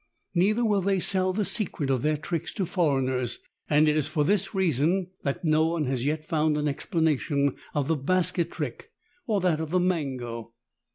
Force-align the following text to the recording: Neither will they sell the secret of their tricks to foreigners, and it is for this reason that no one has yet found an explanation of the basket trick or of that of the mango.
Neither 0.33 0.65
will 0.65 0.81
they 0.81 0.99
sell 0.99 1.31
the 1.31 1.45
secret 1.45 1.91
of 1.91 2.01
their 2.01 2.17
tricks 2.17 2.53
to 2.53 2.65
foreigners, 2.65 3.37
and 3.69 3.87
it 3.87 3.95
is 3.95 4.07
for 4.07 4.23
this 4.25 4.55
reason 4.55 5.11
that 5.21 5.45
no 5.45 5.67
one 5.67 5.85
has 5.85 6.03
yet 6.03 6.25
found 6.25 6.57
an 6.57 6.67
explanation 6.67 7.55
of 7.75 7.87
the 7.87 7.95
basket 7.95 8.49
trick 8.49 8.89
or 9.27 9.35
of 9.37 9.43
that 9.43 9.61
of 9.61 9.69
the 9.69 9.79
mango. 9.79 10.55